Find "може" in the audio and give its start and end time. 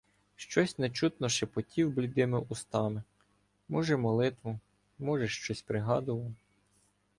3.69-3.97, 4.99-5.27